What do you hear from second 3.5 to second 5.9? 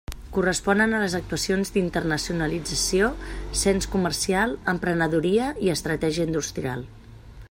cens comercial, emprenedoria i